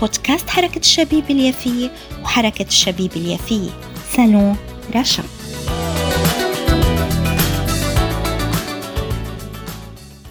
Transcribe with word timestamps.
بودكاست 0.00 0.50
حركة 0.50 0.78
الشبيب 0.78 1.30
اليافية 1.30 1.90
وحركة 2.22 2.66
الشبيب 2.66 3.12
اليافية 3.16 3.70
سالون 4.16 4.56
رشا 4.96 5.22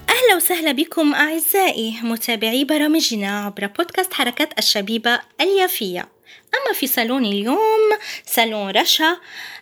أهلا 0.09 0.36
وسهلا 0.36 0.72
بكم 0.72 1.14
أعزائي 1.14 2.00
متابعي 2.04 2.64
برامجنا 2.64 3.45
عبر 3.45 3.68
بودكاست 3.68 4.14
حركة 4.14 4.50
الشبيبة 4.58 5.20
اليافية. 5.42 6.09
أما 6.55 6.73
في 6.73 6.88
صالون 6.88 7.26
اليوم 7.26 7.98
صالون 8.26 8.70
رشا 8.70 9.17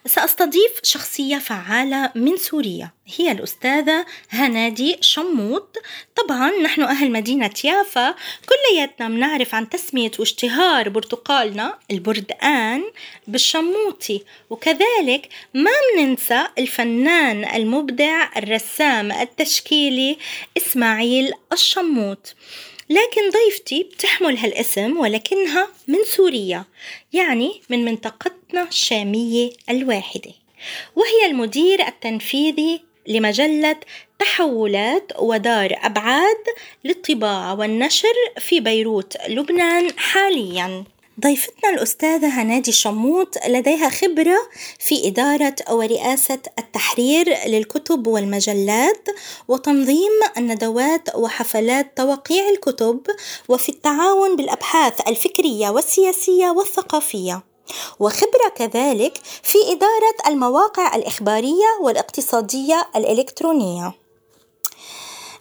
سأستضيف 0.05 0.71
شخصية 0.83 1.37
فعالة 1.37 2.11
من 2.15 2.37
سوريا 2.37 2.91
هي 3.17 3.31
الأستاذة 3.31 4.05
هنادي 4.29 4.97
شموط. 5.01 5.77
طبعا 6.15 6.51
نحن 6.51 6.81
أهل 6.81 7.11
مدينة 7.11 7.53
يافا 7.63 8.15
كلياتنا 8.45 9.07
بنعرف 9.07 9.55
عن 9.55 9.69
تسمية 9.69 10.11
واشتهار 10.19 10.89
برتقالنا 10.89 11.79
البردقان 11.91 12.83
بالشموطي. 13.27 14.23
وكذلك 14.49 15.29
ما 15.53 15.71
مننسى 15.97 16.47
الفنان 16.57 17.55
المبدع 17.55 18.37
الرسام 18.37 19.11
التشكيلي 19.11 20.17
إسماعيل 20.57 21.33
الشموط. 21.53 22.35
لكن 22.89 23.21
ضيفتي 23.29 23.83
بتحمل 23.83 24.37
هالاسم 24.37 24.97
ولكنها 24.97 25.67
من 25.87 25.97
سوريا. 26.15 26.65
يعني 27.13 27.61
من 27.69 27.85
منطقتنا 27.85 28.63
الشامية 28.63 29.49
الواحدة 29.69 30.31
وهي 30.95 31.25
المدير 31.25 31.87
التنفيذي 31.87 32.81
لمجلة 33.07 33.75
تحولات 34.19 35.11
ودار 35.19 35.75
أبعاد 35.83 36.43
للطباعة 36.83 37.59
والنشر 37.59 38.15
في 38.39 38.59
بيروت 38.59 39.17
لبنان 39.29 39.89
حالياً. 39.97 40.83
ضيفتنا 41.19 41.69
الأستاذة 41.69 42.27
هنادي 42.27 42.71
شموط 42.71 43.35
لديها 43.47 43.89
خبرة 43.89 44.37
في 44.79 45.07
إدارة 45.07 45.55
ورئاسة 45.69 46.39
التحرير 46.59 47.47
للكتب 47.47 48.07
والمجلات 48.07 49.07
وتنظيم 49.47 50.11
الندوات 50.37 51.15
وحفلات 51.15 51.97
توقيع 51.97 52.49
الكتب 52.49 53.01
وفي 53.49 53.69
التعاون 53.69 54.35
بالأبحاث 54.35 55.07
الفكرية 55.07 55.69
والسياسية 55.69 56.49
والثقافية. 56.49 57.43
وخبرة 57.99 58.49
كذلك 58.55 59.17
في 59.43 59.57
إدارة 59.71 60.27
المواقع 60.27 60.95
الإخبارية 60.95 61.67
والاقتصادية 61.81 62.87
الإلكترونية. 62.95 64.06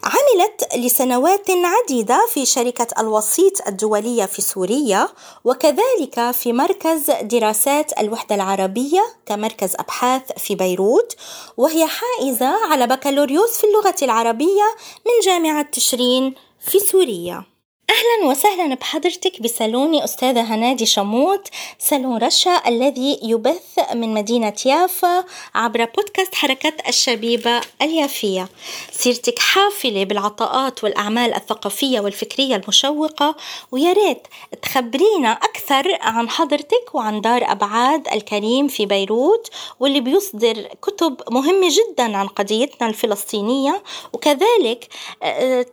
عملت 0.03 0.75
لسنوات 0.75 1.49
عديدة 1.49 2.27
في 2.33 2.45
شركة 2.45 2.87
الوسيط 2.99 3.67
الدولية 3.67 4.25
في 4.25 4.41
سوريا 4.41 5.09
وكذلك 5.43 6.31
في 6.31 6.53
مركز 6.53 7.11
دراسات 7.21 7.99
الوحدة 7.99 8.35
العربية 8.35 9.03
كمركز 9.25 9.75
أبحاث 9.75 10.31
في 10.37 10.55
بيروت 10.55 11.15
وهي 11.57 11.87
حائزة 11.87 12.65
على 12.71 12.87
بكالوريوس 12.87 13.57
في 13.57 13.67
اللغة 13.67 13.95
العربية 14.01 14.75
من 15.05 15.25
جامعة 15.25 15.61
تشرين 15.71 16.35
في 16.59 16.79
سوريا. 16.79 17.56
أهلا 17.89 18.29
وسهلا 18.31 18.75
بحضرتك 18.75 19.41
بسالوني 19.41 20.03
أستاذة 20.03 20.41
هنادي 20.41 20.85
شموت 20.85 21.47
سالون 21.79 22.17
رشا 22.17 22.67
الذي 22.67 23.19
يبث 23.23 23.93
من 23.93 24.13
مدينة 24.13 24.53
يافا 24.65 25.23
عبر 25.55 25.85
بودكاست 25.85 26.35
حركة 26.35 26.73
الشبيبة 26.87 27.61
اليافية. 27.81 28.49
سيرتك 28.91 29.39
حافلة 29.39 30.03
بالعطاءات 30.03 30.83
والأعمال 30.83 31.33
الثقافية 31.33 31.99
والفكرية 31.99 32.55
المشوقة 32.55 33.35
ويا 33.71 33.93
ريت 33.93 34.27
تخبرينا 34.61 35.31
أكثر 35.31 35.97
عن 36.01 36.29
حضرتك 36.29 36.89
وعن 36.95 37.21
دار 37.21 37.51
أبعاد 37.51 38.07
الكريم 38.07 38.67
في 38.67 38.85
بيروت 38.85 39.49
واللي 39.79 39.99
بيصدر 39.99 40.67
كتب 40.81 41.21
مهمة 41.31 41.69
جدا 41.69 42.17
عن 42.17 42.27
قضيتنا 42.27 42.87
الفلسطينية 42.87 43.83
وكذلك 44.13 44.87
آه، 45.23 45.65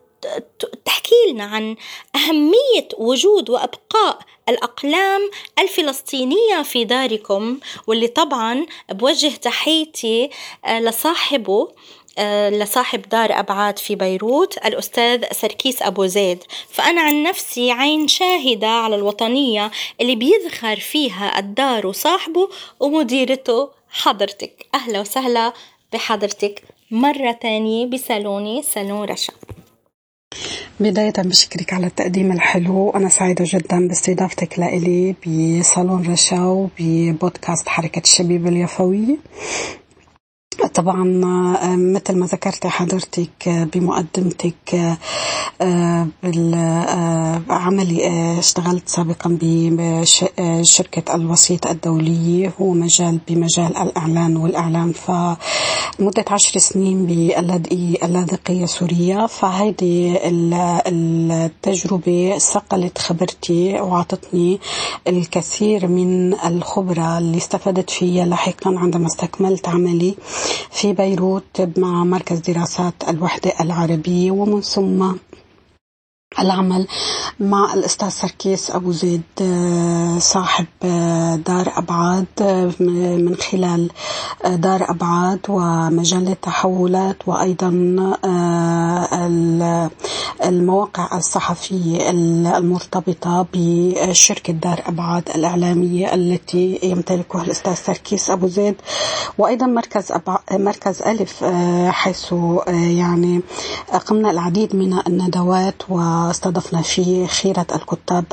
تحكي 0.84 1.14
لنا 1.30 1.44
عن 1.44 1.76
أهمية 2.16 2.88
وجود 2.98 3.50
وإبقاء 3.50 4.18
الأقلام 4.48 5.30
الفلسطينية 5.58 6.62
في 6.62 6.84
داركم 6.84 7.58
واللي 7.86 8.08
طبعا 8.08 8.66
بوجه 8.90 9.28
تحيتي 9.28 10.30
آه، 10.64 10.80
لصاحبه 10.80 11.68
آه، 12.18 12.50
لصاحب 12.50 13.02
دار 13.02 13.38
أبعاد 13.38 13.78
في 13.78 13.94
بيروت 13.94 14.56
الأستاذ 14.66 15.24
سركيس 15.32 15.82
أبو 15.82 16.06
زيد. 16.06 16.44
فأنا 16.68 17.00
عن 17.00 17.22
نفسي 17.22 17.70
عين 17.72 18.08
شاهدة 18.08 18.68
على 18.68 18.96
الوطنية 18.96 19.70
اللي 20.00 20.14
بيذخر 20.16 20.76
فيها 20.76 21.38
الدار 21.38 21.86
وصاحبه 21.86 22.48
ومديرته 22.80 23.68
حضرتك. 23.90 24.66
أهلا 24.74 25.00
وسهلا 25.00 25.52
بحضرتك 25.92 26.62
مرة 26.90 27.32
تانية 27.32 27.86
بسالوني 27.86 28.62
سالون 28.62 29.04
رشا. 29.04 29.32
بداية 30.80 31.12
بشكرك 31.18 31.72
على 31.72 31.86
التقديم 31.86 32.32
الحلو. 32.32 32.90
أنا 32.90 33.08
سعيدة 33.08 33.44
جدا 33.48 33.88
باستضافتك 33.88 34.58
لإلي 34.58 35.14
بصالون 35.26 36.12
رشا 36.12 36.44
وببودكاست 36.44 37.68
حركة 37.68 38.00
الشبيبة 38.00 38.48
اليفوية 38.48 39.16
طبعا 40.74 41.24
آه، 41.62 41.76
مثل 41.76 42.18
ما 42.18 42.26
ذكرت 42.26 42.66
حضرتك 42.66 43.48
آه، 43.48 43.64
بمقدمتك 43.64 44.96
آه، 45.60 46.06
بالعملي 46.22 47.98
اشتغلت 48.38 48.88
سابقا 48.88 49.38
بشركة 49.40 51.14
الوسيط 51.14 51.66
الدولية 51.66 52.52
هو 52.60 52.72
مجال 52.72 53.20
بمجال 53.28 53.76
الإعلان 53.76 54.36
والإعلام. 54.36 54.92
فمدة 54.92 56.24
عشر 56.30 56.58
سنين 56.58 57.06
باللاذقية 57.06 58.04
اللاذقية 58.04 58.66
سوريا. 58.66 59.26
فهيدي 59.26 60.18
التجربة 60.86 62.34
صقلت 62.38 62.98
خبرتي 62.98 63.80
وعطتني 63.80 64.60
الكثير 65.08 65.86
من 65.86 66.34
الخبرة 66.34 67.18
اللي 67.18 67.36
استفدت 67.38 67.90
فيها 67.90 68.26
لاحقا 68.26 68.78
عندما 68.78 69.06
استكملت 69.06 69.68
عملي. 69.68 70.14
في 70.70 70.92
بيروت 70.92 71.68
مع 71.76 72.04
مركز 72.04 72.38
دراسات 72.38 72.94
الوحدة 73.08 73.52
العربية 73.60 74.30
ومن 74.30 74.60
ثم 74.60 75.12
العمل 76.38 76.86
مع 77.40 77.74
الأستاذ 77.74 78.08
سركيس 78.08 78.70
أبو 78.70 78.92
زيد 78.92 79.22
آه، 79.42 80.18
صاحب 80.18 80.66
آه، 80.82 81.36
دار 81.36 81.72
أبعاد 81.78 82.26
آه، 82.40 82.72
من 83.16 83.36
خلال 83.36 83.90
دار 84.44 84.90
أبعاد 84.90 85.40
ومجلة 85.48 86.36
تحولات 86.42 87.16
وأيضا 87.26 87.68
المواقع 90.44 91.16
الصحفية 91.16 92.10
المرتبطة 92.10 93.46
بشركة 93.54 94.52
دار 94.52 94.82
أبعاد 94.86 95.28
الإعلامية 95.34 96.14
التي 96.14 96.80
يمتلكها 96.82 97.42
الأستاذ 97.42 97.74
سركيس 97.74 98.30
أبو 98.30 98.46
زيد. 98.46 98.74
وأيضا 99.38 99.66
مركز 99.66 100.12
أبع... 100.12 100.38
مركز 100.52 101.02
ألف 101.02 101.44
حيث 101.88 102.34
يعني 102.68 103.40
قمنا 104.06 104.30
العديد 104.30 104.76
من 104.76 104.98
الندوات 105.06 105.82
و 105.88 106.23
واستضفنا 106.26 106.82
فيه 106.82 107.26
خيرة 107.26 107.66
الكتاب 107.74 108.24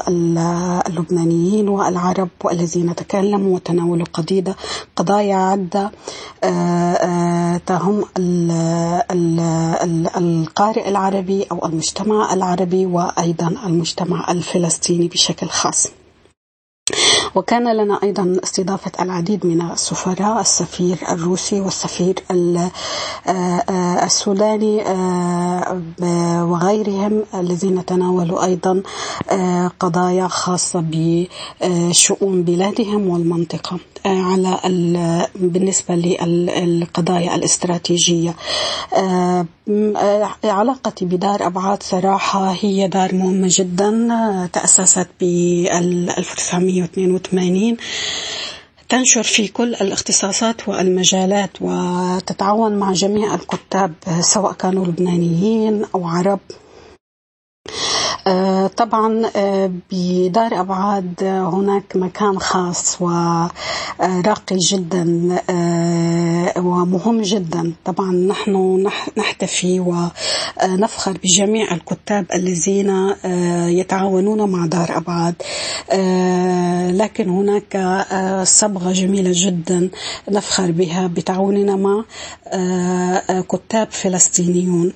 اللبنانيين 0.87 1.69
والعرب 1.69 2.29
والذين 2.43 2.95
تكلموا 2.95 3.55
وتناولوا 3.55 4.05
قضية 4.13 4.55
قضايا 4.95 5.35
عدة. 5.35 5.91
آه، 6.43 6.47
آه، 6.93 7.57
تهم 7.57 8.05
القارئ 10.17 10.89
العربي 10.89 11.43
أو 11.51 11.65
المجتمع 11.65 12.33
العربي 12.33 12.85
وأيضا 12.85 13.47
المجتمع 13.65 14.31
الفلسطيني 14.31 15.07
بشكل 15.07 15.47
خاص. 15.47 15.87
وكان 17.35 17.77
لنا 17.77 17.99
أيضا 18.03 18.37
استضافة 18.43 18.91
العديد 18.99 19.45
من 19.45 19.71
السفراء 19.71 20.41
السفير 20.41 20.97
الروسي 21.11 21.61
والسفير 21.61 22.15
السوداني 24.03 24.83
وغيرهم 26.51 27.23
الذين 27.35 27.85
تناولوا 27.85 28.45
أيضا 28.45 28.81
قضايا 29.79 30.27
خاصة 30.27 30.83
بشؤون 30.91 32.43
بلادهم 32.43 33.09
والمنطقة. 33.09 33.79
على 34.05 34.59
بالنسبة 35.35 35.95
للقضايا 35.95 37.35
الاستراتيجية. 37.35 38.35
علاقتي 40.43 41.05
بدار 41.05 41.47
أبعاد 41.47 41.83
صراحة 41.83 42.51
هي 42.51 42.87
دار 42.87 43.15
مهمة 43.15 43.47
جدا 43.51 44.49
تأسست 44.53 45.07
ب 45.21 45.23
1982 45.23 47.77
تنشر 48.91 49.23
في 49.23 49.47
كل 49.47 49.75
الاختصاصات 49.75 50.69
والمجالات 50.69 51.49
وتتعاون 51.61 52.79
مع 52.79 52.91
جميع 52.91 53.35
الكتاب 53.35 53.93
سواء 54.19 54.53
كانوا 54.53 54.85
لبنانيين 54.85 55.85
أو 55.95 56.07
عرب. 56.07 56.39
طبعا 58.77 59.31
آه، 59.35 59.71
بدار 59.91 60.59
أبعاد 60.59 61.23
هناك 61.23 61.95
مكان 61.95 62.39
خاص 62.39 63.01
وراقي 63.01 64.57
جدا 64.57 65.37
آه، 65.49 66.53
ومهم 66.57 67.21
جدا. 67.21 67.73
طبعا 67.85 68.11
نحن 68.11 68.83
نحتفي 69.17 69.79
ونفخر 69.79 71.17
بجميع 71.23 71.73
الكتاب 71.73 72.25
الذين 72.33 73.13
يتعاونون 73.79 74.51
مع 74.51 74.65
دار 74.65 74.97
أبعاد. 74.97 75.35
لكن 76.97 77.29
هناك 77.29 77.77
صبغة 78.43 78.91
جميلة 78.91 79.31
جدا 79.33 79.89
نفخر 80.29 80.71
بها 80.71 81.07
بتعاوننا 81.07 81.75
مع 81.75 82.03
كتاب 83.41 83.87
فلسطينيون. 83.91 84.93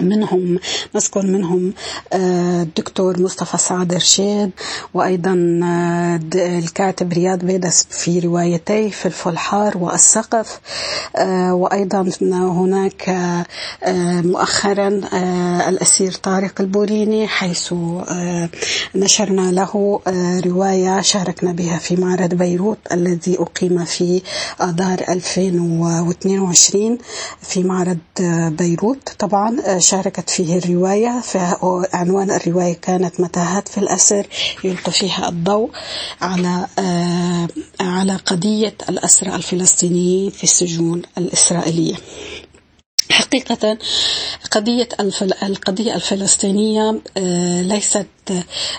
منهم 0.00 0.58
نذكر 0.94 1.26
منهم 1.26 1.72
آه، 2.12 2.62
الدكتور 2.62 3.22
مصطفى 3.22 3.58
سعد 3.58 3.94
رشيد 3.94 4.50
وأيضا 4.94 5.60
آه، 5.64 6.20
الكاتب 6.34 7.12
رياض 7.12 7.38
بيدس 7.38 7.86
في 7.90 8.18
روايتي 8.18 8.90
في 8.90 9.06
الفلحار 9.06 9.78
والسقف. 9.78 10.60
آه، 11.16 11.54
وأيضا 11.54 12.10
هناك 12.22 13.16
مؤخرا 14.24 15.00
الأسير 15.68 16.12
طارق 16.12 16.60
البوريني 16.60 17.28
حيث 17.28 17.74
نشرنا 18.94 19.52
له 19.52 20.00
رواية 20.46 21.00
شاركنا 21.00 21.52
بها 21.52 21.78
في 21.78 21.96
معرض 21.96 22.34
بيروت 22.34 22.78
الذي 22.92 23.36
أقيم 23.38 23.84
في 23.84 24.22
آذار 24.60 25.04
2022 25.08 26.98
في 27.42 27.62
معرض 27.62 27.98
بيروت. 28.58 29.08
طبعا 29.18 29.78
شاركت 29.86 30.30
فيه 30.30 30.58
الرواية 30.58 31.20
عنوان 31.92 32.30
الرواية 32.30 32.74
كانت 32.74 33.20
متاهات 33.20 33.68
في 33.68 33.78
الأسر 33.78 34.26
يلقي 34.64 34.92
فيها 34.92 35.28
الضوء 35.28 35.70
على 36.20 36.66
آه، 36.78 37.48
على 37.80 38.16
قضية 38.16 38.74
الأسرى 38.88 39.34
الفلسطينيين 39.34 40.30
في 40.30 40.44
السجون 40.44 41.02
الإسرائيلية. 41.18 41.94
حقيقة 43.10 43.78
قضية 44.50 44.88
القضية 45.42 45.94
الفلسطينية 45.94 47.00
آه، 47.16 47.62
ليست 47.62 48.06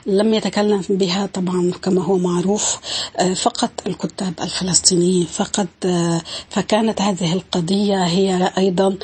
لم 0.06 0.34
يتكلم 0.34 0.82
بها 0.90 1.26
طبعا 1.26 1.72
كما 1.82 2.04
هو 2.04 2.18
معروف 2.18 2.78
آه، 3.18 3.34
فقط 3.34 3.72
الكتاب 3.88 4.34
الفلسطينيين 4.42 5.26
فقط 5.26 5.68
آه، 5.86 6.22
فكانت 6.50 7.02
هذه 7.02 7.34
القضية 7.34 8.04
هي 8.04 8.52
أيضا 8.58 8.98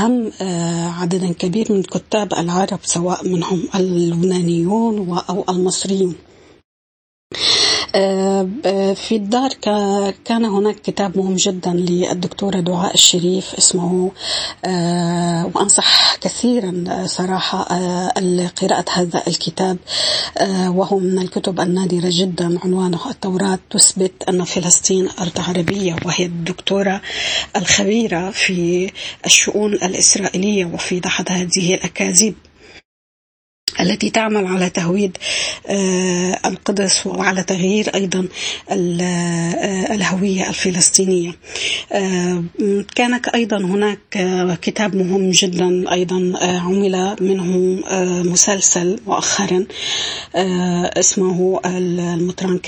هم 0.00 0.32
عدد 1.00 1.32
كبير 1.38 1.72
من 1.72 1.82
كتاب 1.82 2.32
العرب 2.32 2.78
سواء 2.82 3.28
منهم 3.28 3.68
اللبنانيون 3.74 5.18
أو 5.30 5.44
المصريون. 5.48 6.14
في 8.94 9.12
الدار 9.12 9.50
كان 10.24 10.44
هناك 10.44 10.76
كتاب 10.80 11.18
مهم 11.18 11.34
جدا 11.34 11.70
للدكتورة 11.72 12.60
دعاء 12.60 12.94
الشريف 12.94 13.54
اسمه 13.54 14.10
آه، 14.64 15.50
وأنصح 15.54 16.16
كثيرا 16.16 16.84
صراحة 17.06 17.62
آه، 17.62 18.48
قراءة 18.60 18.84
هذا 18.90 19.22
الكتاب 19.28 19.76
وهو 20.66 20.98
من 20.98 21.18
الكتب 21.18 21.60
النادرة 21.60 22.10
جدا 22.12 22.58
عنوانه 22.64 23.10
التوراة 23.10 23.58
تثبت 23.70 24.12
أن 24.28 24.44
فلسطين 24.44 25.08
أرض 25.20 25.40
عربية 25.48 25.96
وهي 26.04 26.24
الدكتورة 26.24 27.00
الخبيرة 27.56 28.30
في 28.30 28.90
الشؤون 29.26 29.74
الإسرائيلية 29.74 30.64
وفي 30.64 31.00
دحض 31.00 31.24
هذه 31.30 31.74
الأكاذيب. 31.74 32.34
التي 33.80 34.10
تعمل 34.10 34.46
على 34.46 34.70
تهويد 34.70 35.16
آه، 35.66 36.40
القدس 36.46 37.06
وعلى 37.06 37.42
تغيير 37.42 37.94
أيضا 37.94 38.28
آه، 38.70 39.94
الهوية 39.94 40.48
الفلسطينية. 40.48 41.32
آه، 41.92 42.44
كان 42.94 43.20
أيضا 43.34 43.56
هناك 43.56 43.98
كتاب 44.62 44.96
مهم 44.96 45.30
جدا 45.30 45.92
أيضا 45.92 46.32
عمل 46.40 47.16
منه 47.20 47.80
مسلسل 48.22 49.00
مؤخرا 49.06 49.66
اسمه 50.98 51.60
المطران 51.66 52.58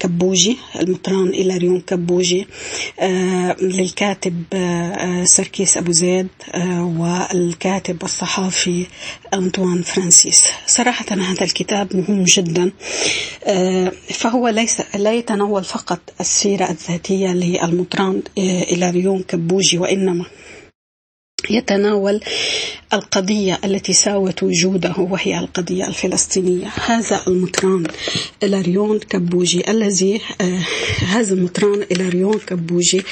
كبوجي 0.00 0.56
المطران 0.80 1.28
إلاريون 1.28 1.80
كبوجي 1.80 2.46
للكاتب 3.60 4.44
سركيس 5.24 5.76
أبو 5.76 5.92
زيد 5.92 6.28
والكاتب 6.98 8.04
الصحافي 8.04 8.86
أنطوان 9.34 9.82
فرانسيس 9.82 10.42
صراحة 10.66 11.06
هذا 11.10 11.44
الكتاب 11.44 11.96
مهم 11.96 12.24
جدا. 12.24 12.72
آه، 13.44 13.92
فهو 14.10 14.48
ليس 14.48 14.82
لا 14.94 15.12
يتناول 15.12 15.64
فقط 15.64 16.00
السيرة 16.20 16.70
الذاتية 16.70 17.28
للمطران 17.28 18.22
آه، 18.38 18.62
إلاريون 18.62 19.22
كبوجي 19.22 19.78
وإنما 19.78 20.24
يتناول 21.50 22.20
القضية 22.92 23.58
التي 23.64 23.92
ساوت 23.92 24.42
وجوده 24.42 24.94
وهي 24.98 25.38
القضية 25.38 25.86
الفلسطينية. 25.86 26.66
هذا 26.66 27.20
المطران 27.26 27.86
إلاريون 28.42 28.98
كبوجي 28.98 29.70
الذي 29.70 30.20
آه 30.40 30.62
هذا 31.06 31.34
المطران 31.34 31.86
إلاريون 31.92 32.38
كبوجي 32.38 33.02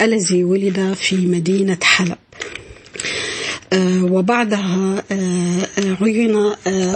الذي 0.00 0.44
ولد 0.44 0.96
في 1.00 1.16
مدينة 1.16 1.78
حلب. 1.82 2.10
آه، 2.10 2.25
وبعدها 4.02 5.02
آه، 5.12 5.68
آه، 5.78 5.96
عين 6.00 6.52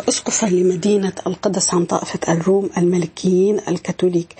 أسقفا 0.08 0.46
لمدينة 0.46 1.12
القدس 1.26 1.75
عن 1.75 1.84
طائفة 1.84 2.32
الروم 2.32 2.70
الملكيين 2.79 3.60
الكاثوليك 3.69 4.34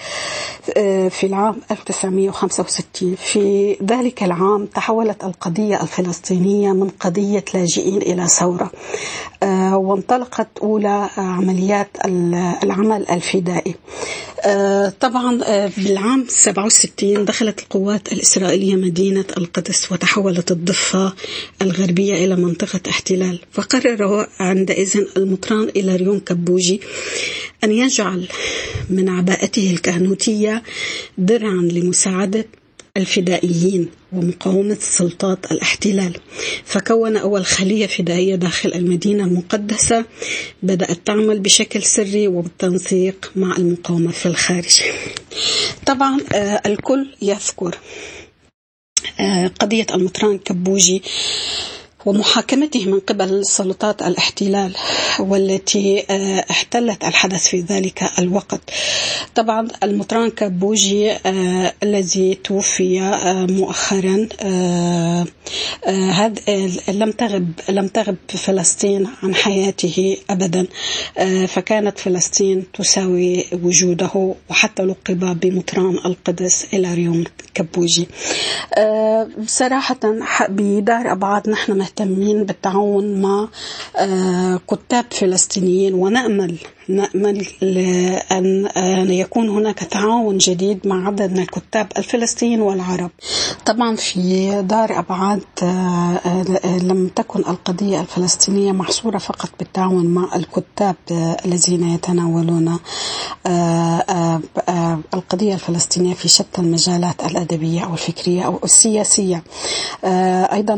في 1.11 1.25
العام 1.25 1.57
1965 1.71 3.15
في 3.15 3.77
ذلك 3.85 4.23
العام 4.23 4.67
تحولت 4.67 5.25
القضية 5.25 5.83
الفلسطينية 5.83 6.73
من 6.73 6.89
قضية 6.89 7.45
لاجئين 7.55 8.03
إلى 8.03 8.29
ثورة. 8.29 8.71
وانطلقت 9.73 10.49
أولى 10.63 11.11
عمليات 11.17 11.89
العمل 12.65 13.07
الفدائي. 13.11 13.75
طبعا 15.01 15.41
بالعام 15.77 16.25
67 16.29 17.25
دخلت 17.25 17.61
القوات 17.61 18.13
الإسرائيلية 18.13 18.75
مدينة 18.75 19.25
القدس 19.39 19.93
وتحولت 19.93 20.51
الضفة 20.51 21.13
الغربية 21.63 22.25
إلى 22.25 22.37
منطقة 22.37 22.81
احتلال. 22.89 23.39
فقرر 23.53 24.27
عندئذ 24.41 25.05
المطران 25.17 25.69
إلاريون 25.77 26.21
كبوجي 26.21 26.81
أن 27.65 27.73
يجعل 27.73 28.29
من 28.91 29.09
عباءته 29.09 29.71
الكهنوتية 29.71 30.63
درعا 31.19 31.69
لمساعدة 31.73 32.47
الفدائيين 33.01 33.89
ومقاومة 34.13 34.77
سلطات 34.81 35.53
الاحتلال. 35.53 36.13
فكون 36.65 37.17
أول 37.17 37.47
خلية 37.47 37.87
فدائية 37.87 38.35
داخل 38.35 38.73
المدينة 38.75 39.25
المقدسة 39.25 40.05
بدأت 40.63 41.07
تعمل 41.07 41.41
بشكل 41.41 41.83
سري 41.83 42.29
وبالتنسيق 42.29 43.33
مع 43.37 43.57
المقاومة 43.57 44.11
في 44.11 44.27
الخارج. 44.27 44.81
طبعا 45.87 46.19
آه، 46.35 46.63
الكل 46.67 47.07
يذكر 47.23 47.79
آه، 49.21 49.47
قضية 49.47 49.87
المطران 49.95 50.39
كبوجي. 50.39 51.03
ومحاكمته 52.07 52.87
من 52.87 53.01
قبل 53.01 53.47
سلطات 53.47 54.03
الاحتلال 54.03 54.75
والتي 55.19 56.05
آه، 56.11 56.45
احتلت 56.51 57.05
الحدث 57.05 57.49
في 57.49 57.61
ذلك 57.61 58.03
الوقت. 58.19 58.61
طبعا 59.35 59.69
المطران 59.83 60.31
كابوجي 60.31 61.13
آه، 61.13 61.73
الذي 61.83 62.35
توفي 62.35 63.01
آه، 63.01 63.47
مؤخرا 63.47 64.29
هذا 65.87 66.33
لم 66.89 67.11
تغب 67.13 67.53
لم 67.69 67.89
تغب 67.89 68.17
فلسطين 68.29 69.09
عن 69.23 69.35
حياته 69.35 70.17
ابدا. 70.31 70.67
فكانت 71.47 71.99
فلسطين 71.99 72.65
تساوي 72.73 73.45
وجوده 73.53 74.35
وحتى 74.51 74.83
لقب 74.83 75.41
بمطران 75.41 75.95
القدس 75.95 76.67
إلى 76.75 76.95
ريوم 76.95 77.25
كبوجي. 77.55 78.09
صراحة 79.47 80.01
بدار 80.49 81.13
أبعاد 81.13 81.49
نحن 81.49 81.73
مهتمين 81.91 82.45
بالتعاون 82.45 83.21
مع 83.21 83.49
آه، 83.97 84.61
كتاب 84.69 85.05
فلسطينيين 85.11 85.95
ونأمل 85.95 86.59
نأمل 86.89 87.47
أن 88.33 89.11
يكون 89.11 89.49
هناك 89.49 89.79
تعاون 89.79 90.39
جديد 90.39 90.87
مع 90.87 91.07
عدد 91.07 91.33
من 91.33 91.39
الكتاب 91.39 91.93
الفلسطينيين 91.97 92.61
والعرب. 92.61 93.11
طبعا 93.67 93.97
في 93.97 94.51
دار 94.63 94.99
أبعاد 94.99 95.43
آه، 95.63 95.67
آه، 95.67 96.79
لم 96.79 97.09
تكن 97.09 97.41
القضية 97.41 98.01
الفلسطينية 98.01 98.73
محصورة 98.73 99.19
فقط 99.19 99.51
بالتعاون 99.59 100.07
مع 100.07 100.37
الكتاب 100.37 100.97
الذين 101.45 101.89
يتناولون 101.89 102.79
القضية 105.15 105.55
الفلسطينية 105.55 106.15
في 106.15 106.29
شتى 106.29 106.61
المجالات 106.61 107.25
الأدبية 107.25 107.85
أو 107.85 107.93
الفكرية 107.93 108.43
أو 108.43 108.61
السياسية. 108.65 109.43
أيضا 110.53 110.75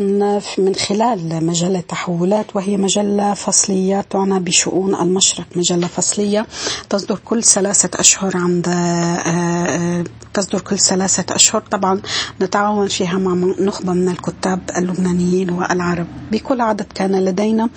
من 0.59 0.75
خلال 0.75 1.02
مجلة 1.41 1.81
تحولات 1.81 2.57
وهي 2.57 2.77
مجلة 2.77 3.35
فصلية 3.35 4.01
تعنى 4.01 4.41
بشؤون 4.41 4.95
المشرق. 4.95 5.47
مجلة 5.57 5.87
فصلية 5.87 6.47
تصدر 6.91 7.19
كل 7.25 7.45
ثلاثة 7.45 8.01
أشهر 8.01 8.37
عند 8.37 8.69
آه، 8.69 8.73
آه، 8.73 10.05
تصدر 10.35 10.61
كل 10.61 10.79
ثلاثة 10.79 11.35
أشهر. 11.35 11.63
طبعا 11.71 12.01
نتعاون 12.43 12.89
فيها 12.89 13.19
مع 13.19 13.55
نخبة 13.61 13.93
من 13.93 14.09
الكتاب 14.09 14.61
اللبنانيين 14.77 15.51
والعرب. 15.51 16.07
بكل 16.33 16.61
عدد 16.61 16.87
كان 16.95 17.25
لدينا 17.25 17.69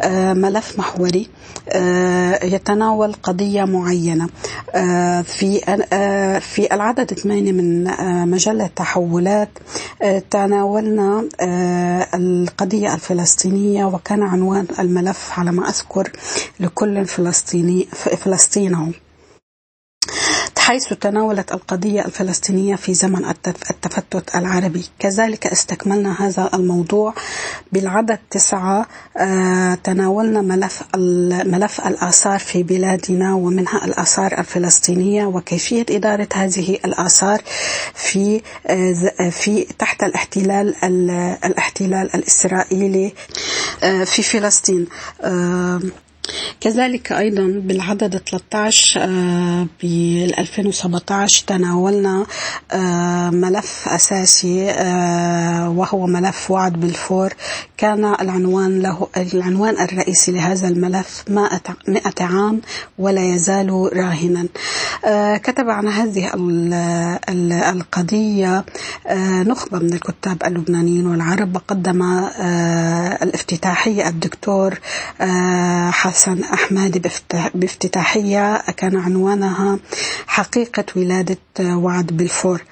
آه، 0.00 0.32
ملف 0.32 0.78
محوري 0.78 1.28
يتناول 2.42 3.12
قضية 3.12 3.64
معينة. 3.64 4.28
في 5.24 5.60
في 6.40 6.74
العدد 6.74 7.10
الثمانية 7.10 7.52
من 7.52 7.84
مجلة 8.30 8.70
تحولات 8.76 9.48
تناولنا 10.30 11.24
الفلسطينية 12.94 13.84
وكان 13.84 14.22
عنوان 14.22 14.66
الملف 14.78 15.30
على 15.38 15.52
ما 15.52 15.68
أذكر 15.68 16.12
لكل 16.60 17.06
فلسطيني 17.06 17.84
فلسطينه 17.94 18.92
حيث 20.68 20.92
تناولت 20.92 21.52
القضية 21.52 22.04
الفلسطينية 22.04 22.76
في 22.76 22.94
زمن 22.94 23.24
التفتت 23.70 24.36
العربي. 24.36 24.84
كذلك 24.98 25.46
استكملنا 25.46 26.26
هذا 26.26 26.50
الموضوع 26.54 27.14
بالعدد 27.72 28.18
تسعة 28.30 28.86
آه، 29.16 29.74
تناولنا 29.74 30.42
ملف 30.42 30.82
ملف 31.46 31.86
الآثار 31.86 32.38
في 32.38 32.62
بلادنا 32.62 33.34
ومنها 33.34 33.84
الآثار 33.84 34.38
الفلسطينية 34.38 35.24
وكيفية 35.24 35.86
إدارة 35.90 36.28
هذه 36.34 36.78
الآثار 36.84 37.42
في 37.94 38.42
آه، 38.66 39.30
في 39.30 39.66
تحت 39.78 40.04
الاحتلال 40.04 40.74
الاحتلال 41.44 42.14
الإسرائيلي 42.14 43.14
آه، 43.82 44.04
في 44.04 44.22
فلسطين. 44.22 44.86
كذلك 46.60 47.12
أيضا 47.12 47.42
بالعدد 47.42 48.16
13 48.16 49.00
بال 49.82 50.38
2017 50.38 51.44
تناولنا 51.46 52.26
آه، 52.72 53.30
ملف 53.30 53.88
أساسي 53.88 54.70
آه، 54.70 55.70
وهو 55.70 56.06
ملف 56.06 56.50
وعد 56.50 56.80
بالفور. 56.80 57.34
كان 57.76 58.04
العنوان 58.04 58.82
له 58.82 59.08
العنوان 59.16 59.80
الرئيسي 59.80 60.32
لهذا 60.32 60.68
الملف 60.68 61.24
مئة 61.88 62.24
عام 62.24 62.60
ولا 62.98 63.34
يزال 63.34 63.90
راهنا. 63.92 64.46
آه، 65.04 65.36
كتب 65.36 65.70
عن 65.70 65.88
هذه 65.88 66.30
القضية 67.72 68.64
نخبة 69.46 69.78
من 69.78 69.92
الكتاب 69.92 70.42
اللبنانيين 70.44 71.06
والعرب 71.06 71.56
وقدم 71.56 72.02
الافتتاحية 73.22 74.08
الدكتور 74.08 74.78
حسن 75.90 76.17
أحمد 76.26 77.06
بافتتاحية 77.54 78.60
كان 78.76 78.96
عنوانها 78.96 79.78
حقيقة 80.26 80.84
ولادة 80.96 81.36
وعد 81.60 82.06
بلفور. 82.06 82.62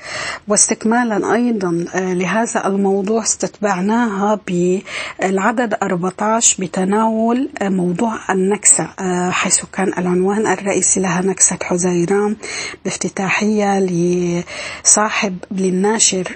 واستكمالا 0.48 1.34
أيضا 1.34 1.84
لهذا 1.94 2.66
الموضوع 2.66 3.22
استتبعناها 3.22 4.40
بالعدد 4.46 5.74
14 5.82 6.56
بتناول 6.64 7.48
موضوع 7.62 8.18
النكسة 8.30 8.88
حيث 9.30 9.60
كان 9.72 9.88
العنوان 9.88 10.46
الرئيسي 10.46 11.00
لها 11.00 11.20
نكسة 11.22 11.58
حزيران 11.62 12.36
بافتتاحية 12.84 13.78
لصاحب 13.80 15.36
للناشر 15.50 16.32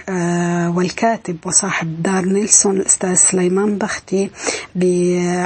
والكاتب 0.76 1.36
وصاحب 1.46 2.02
دار 2.02 2.24
نيلسون 2.24 2.76
الأستاذ 2.76 3.14
سليمان 3.14 3.78
بختي 3.78 4.30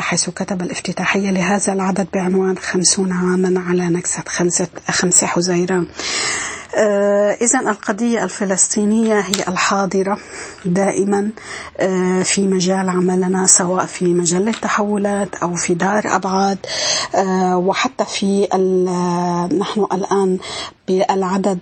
حيث 0.01 0.31
كتب 0.31 0.63
الافتتاحية 0.63 1.31
لهذا 1.31 1.54
العدد 1.69 2.07
بعنوان 2.15 2.59
خمسون 2.59 3.13
عاما 3.13 3.61
على 3.69 3.89
نكسة 3.89 4.23
خمسة, 4.29 4.67
خمسة 4.91 5.27
حزيران 5.27 5.87
آه 6.77 7.31
إذا 7.41 7.61
القضية 7.61 8.25
الفلسطينية 8.25 9.21
هي 9.21 9.45
الحاضرة 9.49 10.19
دائما 10.65 11.31
آه 11.81 12.23
في 12.23 12.47
مجال 12.47 12.89
عملنا 12.89 13.47
سواء 13.47 13.87
في 13.87 14.05
مجلة 14.15 14.53
تحولات 14.53 15.35
أو 15.35 15.55
في 15.55 15.75
دار 15.75 16.03
أبعاد 16.07 16.59
آه 17.15 17.57
وحتى 17.57 18.05
في 18.05 18.41
نحن 19.59 19.87
الآن 19.93 20.39
بالعدد 20.89 21.59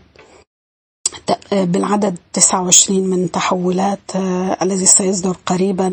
بالعدد 1.52 2.16
29 2.32 3.06
من 3.10 3.30
تحولات 3.30 3.98
آه، 4.16 4.56
الذي 4.62 4.86
سيصدر 4.86 5.36
قريبا 5.46 5.92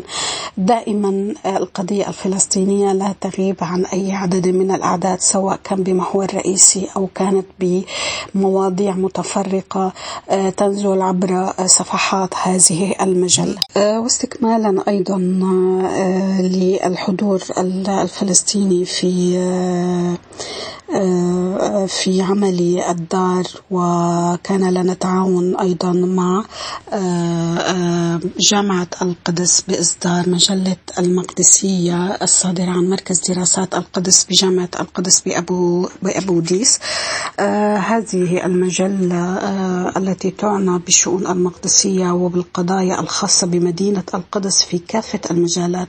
دائما 0.56 1.34
آه، 1.46 1.56
القضية 1.56 2.08
الفلسطينية 2.08 2.92
لا 2.92 3.14
تغيب 3.20 3.56
عن 3.62 3.84
أي 3.84 4.12
عدد 4.12 4.48
من 4.48 4.70
الأعداد 4.70 5.20
سواء 5.20 5.60
كان 5.64 5.82
بمحور 5.82 6.26
رئيسي 6.34 6.88
أو 6.96 7.08
كانت 7.14 7.46
بمواضيع 8.34 8.94
متفرقة 8.94 9.92
آه، 10.30 10.50
تنزل 10.50 11.02
عبر 11.02 11.52
صفحات 11.66 12.34
هذه 12.42 12.94
المجلة. 13.00 13.56
واستكمالا 13.76 14.84
أيضا 14.88 15.18
للحضور 16.40 17.42
الفلسطيني 17.88 18.84
في 18.84 19.36
في 21.86 22.22
عمل 22.22 22.82
الدار 22.88 23.44
وكان 23.70 24.74
لنا 24.74 24.94
تعاون 24.94 25.56
أيضا 25.56 25.92
مع 25.92 26.44
جامعة 28.38 28.88
القدس 29.02 29.60
بإصدار 29.60 30.28
مجلة 30.28 30.76
المقدسية 30.98 32.06
الصادرة 32.22 32.70
عن 32.70 32.90
مركز 32.90 33.20
دراسات 33.20 33.74
القدس 33.74 34.24
بجامعة 34.24 34.68
القدس 34.80 35.20
بأبو, 35.20 35.88
بأبو 36.02 36.40
ديس. 36.40 36.78
هذه 37.90 38.46
المجلة 38.46 39.38
التي 39.96 40.30
تعنى 40.30 40.78
بالشؤون 40.78 41.26
المقدسية 41.26 42.10
وبالقضايا 42.10 43.00
الخاصة 43.00 43.46
بمدينة 43.46 44.02
القدس 44.14 44.62
في 44.62 44.78
كافة 44.78 45.20
المجالات 45.30 45.88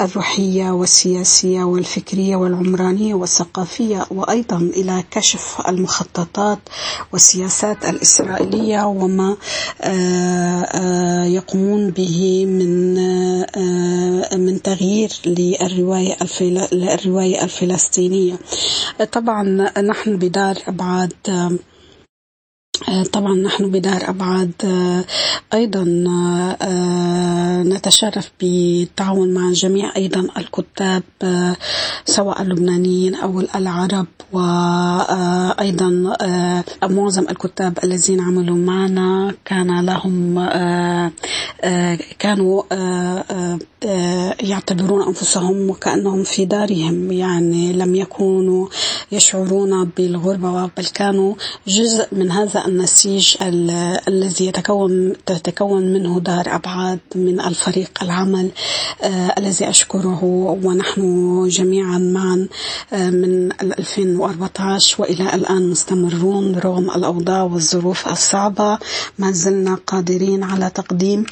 الروحية 0.00 0.70
والسياسية 0.70 1.64
والفكرية 1.64 2.36
والعمرانية 2.36 3.14
والثقافية 3.14 4.06
وأيضا 4.12 4.56
إلى 4.56 5.04
كشف 5.10 5.62
المخططات 5.68 6.58
والسياسات 7.12 7.84
الإسرائيلية 7.84 8.86
وما 8.86 9.36
آه، 9.80 10.62
آه، 10.62 11.24
يقومون 11.24 11.90
به 11.90 12.46
من 12.46 12.98
آه، 12.98 14.36
من 14.36 14.62
تغيير 14.62 15.10
للرواية 15.26 16.16
الرواية 16.72 17.44
الفلسطينية. 17.44 18.34
طبعا 19.12 19.42
نحن 19.80 20.16
بدار 20.16 20.56
أبعاد 20.68 21.12
آه، 21.28 21.52
طبعا 23.12 23.34
نحن 23.34 23.70
بدار 23.70 24.08
أبعاد 24.08 24.52
آه، 24.64 25.04
أيضا 25.54 26.04
آه، 26.62 27.62
نتشرف 27.62 28.30
بالتعاون 28.40 29.34
مع 29.34 29.52
جميع 29.52 29.96
أيضا 29.96 30.28
الكتاب 30.38 31.02
سواء 32.04 32.42
اللبنانيين 32.42 33.14
أو 33.14 33.40
العرب 33.40 34.06
وأيضا 34.32 36.16
معظم 36.82 37.28
الكتاب 37.30 37.78
الذين 37.84 38.20
عملوا 38.20 38.56
معنا 38.56 39.34
كان 39.44 39.86
لهم 39.86 40.48
كانوا 42.18 42.62
يعتبرون 44.42 45.02
أنفسهم 45.06 45.70
وكأنهم 45.70 46.22
في 46.22 46.44
دارهم 46.44 47.12
يعني 47.12 47.72
لم 47.72 47.94
يكونوا 47.94 48.68
يشعرون 49.12 49.84
بالغربة 49.84 50.70
بل 50.76 50.86
كانوا 50.86 51.34
جزء 51.68 52.06
من 52.12 52.30
هذا 52.30 52.66
النسيج 52.72 53.36
الذي 54.08 54.46
يتكون 54.46 55.12
تتكون 55.26 55.92
منه 55.92 56.20
دار 56.20 56.54
أبعاد 56.54 56.98
من 57.14 57.40
الفريق 57.40 57.90
العمل 58.02 58.50
آه، 59.02 59.34
الذي 59.38 59.68
أشكره 59.68 60.24
ونحن 60.64 61.02
جميعا 61.48 61.98
معا 61.98 62.48
آه، 62.92 63.10
من 63.10 63.52
2014 63.52 65.02
وإلى 65.02 65.34
الآن 65.34 65.70
مستمرون 65.70 66.58
رغم 66.58 66.90
الأوضاع 66.90 67.42
والظروف 67.42 68.08
الصعبة. 68.08 68.78
ما 69.18 69.30
زلنا 69.32 69.78
قادرين 69.86 70.42
على 70.42 70.70
تقديم 70.70 71.26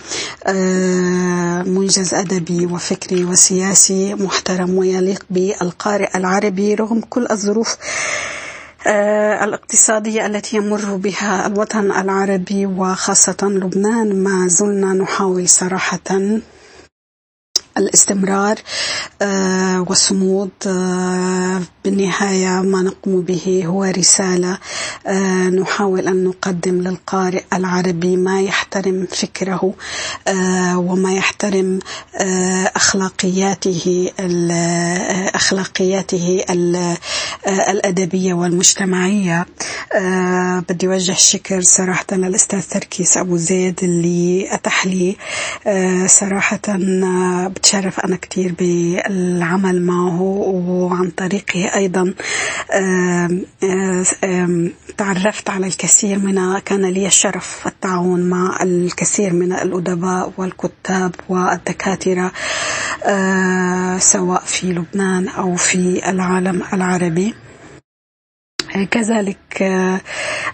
آه، 0.47 1.63
منجز 1.63 2.15
أدبي 2.15 2.67
وفكري 2.67 3.25
وسياسي 3.25 4.15
محترم 4.15 4.79
ويليق 4.79 5.25
بالقارئ 5.31 6.19
العربي 6.19 6.75
رغم 6.75 7.01
كل 7.01 7.27
الظروف 7.31 7.77
الاقتصادية 8.87 10.27
التي 10.27 10.57
يمر 10.57 10.97
بها 10.97 11.47
الوطن 11.47 11.93
العربي 11.93 12.67
وخاصة 12.67 13.37
لبنان 13.43 14.23
ما 14.23 14.49
زلنا 14.49 14.93
نحاول 14.93 15.49
صراحة 15.49 16.01
الاستمرار 17.81 18.57
آه، 19.23 19.87
والصمود 19.89 20.51
آه، 20.67 21.63
بالنهاية 21.85 22.63
ما 22.63 22.83
نقوم 22.83 23.21
به 23.21 23.63
هو 23.67 23.85
رسالة 23.85 24.59
آه، 25.07 25.49
نحاول 25.49 26.09
أن 26.09 26.25
نقدم 26.25 26.81
للقارئ 26.81 27.45
العربي 27.53 28.17
ما 28.17 28.43
يحترم 28.43 29.07
فكره 29.11 29.75
وما 30.75 31.15
يحترم 31.15 31.79
أخلاقياته 32.77 34.11
أخلاقياته 35.35 36.45
الأدبية 37.47 38.35
والمجتمعية. 38.35 39.47
بدي 40.69 40.87
أوجه 40.87 41.13
الشكر 41.13 41.61
صراحة 41.61 42.07
للأستاذ 42.13 42.63
تركيس 42.63 43.17
أبو 43.19 43.37
زيد 43.37 43.81
اللي 43.83 44.55
أتح 44.55 44.87
لي. 44.87 45.17
صراحة 46.07 46.61
بتشرف 47.49 48.01
أنا 48.01 48.17
كثير 48.17 48.55
بالعمل 48.59 49.83
معه 49.83 50.21
وعن 50.23 51.11
طريقه 51.11 51.75
أيضا. 51.75 52.15
تعرفت 54.99 55.51
على 55.51 55.67
الكثير 55.67 56.19
من 56.19 56.59
كان 56.59 56.85
لي 56.87 57.07
الشرف 57.07 57.67
التعاون 57.67 58.21
مع 58.21 58.63
الكثير 58.63 59.33
من 59.33 59.53
الأدباء 59.53 60.33
والكتاب 60.37 61.15
والدكاترة 61.29 62.33
سواء 63.99 64.43
في 64.47 64.67
لبنان 64.73 65.29
أو 65.29 65.57
في 65.57 65.75
العالم 66.11 66.63
العربي. 66.73 67.30
كذلك 68.91 69.62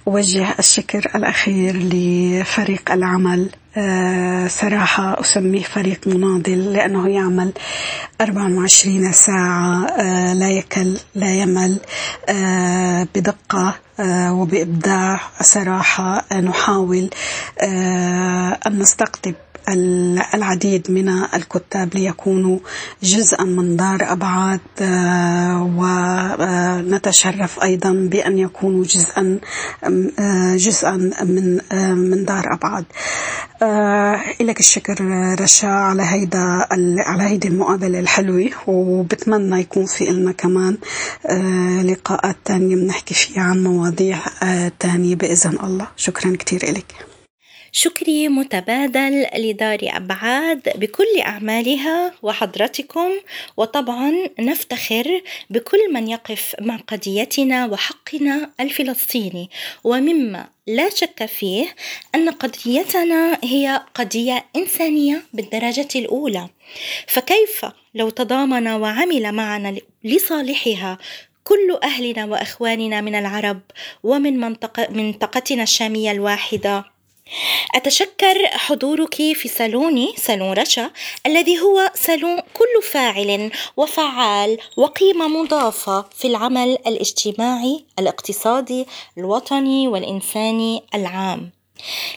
أوجه 0.08 0.46
الشكر 0.58 1.10
الأخير 1.14 1.76
لفريق 1.76 2.92
العمل 2.92 3.50
آه، 3.78 4.46
صراحة 4.46 5.20
أسميه 5.20 5.62
فريق 5.62 6.00
مناضل 6.06 6.72
لأنه 6.72 7.08
يعمل 7.08 7.52
24 8.20 9.12
ساعة 9.12 9.86
آه، 9.86 10.34
لا 10.34 10.50
يكل 10.50 10.98
لا 11.14 11.30
يمل 11.30 11.80
آه، 12.28 13.08
بدقة 13.14 13.74
وبإبداع 14.30 15.20
صراحة 15.40 16.24
نحاول 16.40 17.10
أن 18.66 18.78
نستقطب 18.78 19.34
العديد 20.34 20.90
من 20.90 21.08
الكتاب 21.08 21.94
ليكونوا 21.94 22.58
جزءا 23.02 23.44
من 23.44 23.76
دار 23.76 24.12
أبعاد 24.12 24.60
ونتشرف 25.78 27.62
أيضا 27.62 27.92
بأن 27.92 28.38
يكونوا 28.38 28.84
جزءا 28.84 29.38
جزءا 30.56 30.96
من 31.22 31.60
من 32.10 32.24
دار 32.24 32.54
أبعاد. 32.54 32.84
إلك 34.40 34.60
الشكر 34.60 34.96
رشا 35.40 35.68
على 35.68 36.02
هيدا 36.02 36.66
على 37.06 37.22
هيدي 37.22 37.48
المقابلة 37.48 38.00
الحلوة 38.00 38.50
وبتمنى 38.66 39.60
يكون 39.60 39.86
في 39.86 40.04
لنا 40.04 40.32
كمان 40.32 40.76
لقاءات 41.84 42.36
تانية 42.44 42.76
بنحكي 42.76 43.14
فيها 43.14 43.42
عن 43.42 43.62
مواضيع 43.62 44.18
تانية 44.78 45.14
بإذن 45.14 45.58
الله. 45.64 45.86
شكرا 45.96 46.36
كتير 46.36 46.62
إلك 46.62 46.94
شكري 47.78 48.28
متبادل 48.28 49.26
لدار 49.36 49.78
أبعاد 49.82 50.62
بكل 50.74 51.20
أعمالها 51.26 52.12
وحضرتكم 52.22 53.10
وطبعا 53.56 54.12
نفتخر 54.38 55.22
بكل 55.50 55.92
من 55.92 56.08
يقف 56.08 56.54
مع 56.60 56.76
قضيتنا 56.76 57.66
وحقنا 57.66 58.50
الفلسطيني. 58.60 59.50
ومما 59.84 60.46
لا 60.66 60.90
شك 60.90 61.26
فيه 61.26 61.74
أن 62.14 62.30
قضيتنا 62.30 63.38
هي 63.44 63.82
قضية 63.94 64.44
إنسانية 64.56 65.22
بالدرجة 65.32 65.88
الأولى. 65.94 66.48
فكيف 67.06 67.66
لو 67.94 68.10
تضامن 68.10 68.68
وعمل 68.68 69.32
معنا 69.32 69.76
لصالحها 70.04 70.98
كل 71.44 71.78
أهلنا 71.82 72.24
وإخواننا 72.24 73.00
من 73.00 73.14
العرب 73.14 73.60
ومن 74.02 74.40
منطقة 74.40 74.88
منطقتنا 74.90 75.62
الشامية 75.62 76.10
الواحدة؟ 76.10 76.95
أتشكر 77.74 78.46
حضورك 78.46 79.14
في 79.14 79.48
صالوني 79.48 80.14
صالون 80.16 80.52
رشا 80.52 80.90
الذي 81.26 81.60
هو 81.60 81.90
صالون 81.94 82.40
كل 82.40 82.82
فاعل 82.90 83.50
وفعال 83.76 84.58
وقيمة 84.76 85.28
مضافة 85.28 86.04
في 86.16 86.28
العمل 86.28 86.78
الاجتماعي 86.86 87.84
الاقتصادي 87.98 88.86
الوطني 89.18 89.88
والإنساني 89.88 90.82
العام. 90.94 91.55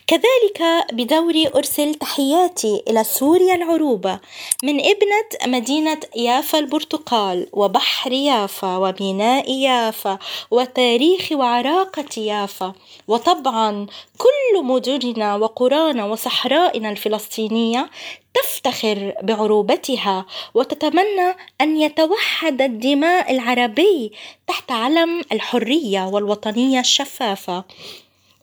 كذلك 0.08 0.86
بدوري 0.94 1.48
أرسل 1.48 1.96
تحياتي 1.96 2.84
إلى 2.88 3.04
سوريا 3.04 3.56
العروبة 3.56 4.20
من 4.64 4.80
ابنة 4.80 5.58
مدينة 5.58 6.00
يافا 6.16 6.60
البرتقال 6.60 7.48
وبحر 7.54 8.12
يافا 8.12 8.78
وميناء 8.78 9.52
يافا 9.52 10.20
وتاريخ 10.52 11.32
وعراقة 11.32 12.22
يافا. 12.22 12.74
وطبعا 13.08 13.88
كل 14.18 14.64
مدننا 14.64 15.36
وقرانا 15.36 16.06
وصحرائنا 16.06 16.90
الفلسطينية 16.90 17.90
تفتخر 18.34 19.14
بعروبتها 19.24 20.26
وتتمنى 20.54 21.36
أن 21.62 21.82
يتوحد 21.82 22.62
الدماء 22.62 23.32
العربي 23.32 24.12
تحت 24.48 24.72
علم 24.72 25.22
الحرية 25.32 26.08
والوطنية 26.08 26.80
الشفافة. 26.80 27.64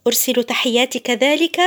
أرسل 0.06 0.44
تحياتي 0.44 0.98
كذلك 0.98 1.60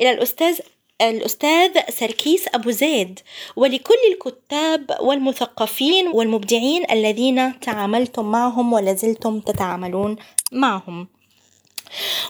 إلى 0.00 0.10
الأستاذ 0.10 0.58
الأستاذ 1.00 1.70
سركيس 1.88 2.44
أبو 2.54 2.70
زيد 2.70 3.20
ولكل 3.56 3.94
الكتاب 4.12 4.96
والمثقفين 5.00 6.08
والمبدعين 6.08 6.90
الذين 6.90 7.60
تعاملتم 7.60 8.30
معهم 8.30 8.72
ولازلتم 8.72 9.40
تتعاملون 9.40 10.16
معهم. 10.52 11.08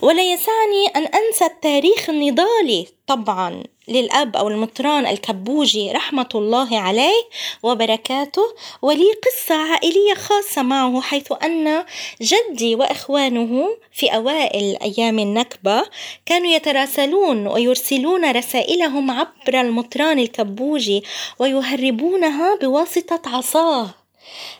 ولا 0.02 0.32
يسعني 0.32 0.86
أن 0.96 1.02
أنسى 1.02 1.44
التاريخ 1.44 2.10
النضالي 2.10 2.86
طبعا. 3.06 3.62
للأب 3.90 4.36
أو 4.36 4.48
المطران 4.48 5.06
الكبوجي 5.06 5.92
رحمة 5.92 6.28
الله 6.34 6.78
عليه 6.78 7.22
وبركاته 7.62 8.42
ولي 8.82 9.12
قصة 9.24 9.54
عائلية 9.54 10.14
خاصة 10.14 10.62
معه 10.62 11.00
حيث 11.00 11.32
أن 11.44 11.84
جدي 12.22 12.74
وإخوانه 12.74 13.68
في 13.92 14.06
أوائل 14.06 14.76
أيام 14.82 15.18
النكبة 15.18 15.82
كانوا 16.26 16.50
يتراسلون 16.50 17.46
ويرسلون 17.46 18.30
رسائلهم 18.30 19.10
عبر 19.10 19.60
المطران 19.60 20.18
الكبوجي 20.18 21.04
ويهربونها 21.38 22.56
بواسطة 22.62 23.22
عصاه. 23.26 23.90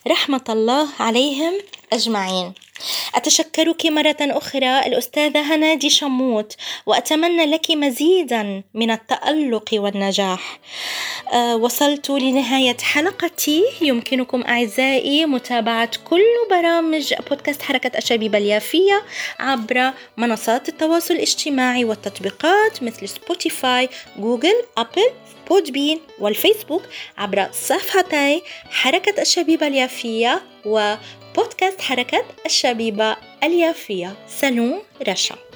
رحمة 0.09 0.45
الله 0.49 0.89
عليهم 1.01 1.53
أجمعين. 1.93 2.53
أتشكرك 3.15 3.87
مرة 3.87 4.17
أخرى 4.21 4.79
الأستاذة 4.87 5.55
هنادي 5.55 5.91
شموت 5.91 6.57
وأتمنى 6.87 7.47
لك 7.47 7.71
مزيدا 7.71 8.63
من 8.75 8.91
التألق 8.91 9.69
والنجاح. 9.73 10.61
آه، 11.33 11.57
وصلت 11.57 12.11
لنهاية 12.11 12.77
حلقتي. 12.83 13.65
يمكنكم 13.83 14.43
أعزائي 14.43 15.27
متابعة 15.27 15.91
كل 16.05 16.23
برامج 16.51 17.15
بودكاست 17.29 17.63
حركة 17.63 17.99
الشبيبة 17.99 18.39
اليافية 18.39 19.03
عبر 19.39 19.93
منصات 20.17 20.69
التواصل 20.69 21.15
الاجتماعي 21.15 21.85
والتطبيقات 21.85 22.83
مثل 22.83 23.09
Spotify 23.09 23.89
Google 24.19 24.63
Apple 24.79 25.11
Podbean 25.49 26.01
والفيسبوك 26.19 26.83
عبر 27.19 27.49
صفحتي 27.53 28.43
حركة 28.71 29.23
الشبيبة 29.23 29.67
اليافية. 29.67 30.43
وبودكاست 30.65 31.81
حركة 31.81 32.25
الشبيبة 32.47 33.17
اليافية. 33.43 34.15
صالون 34.29 34.83
رشا. 35.09 35.50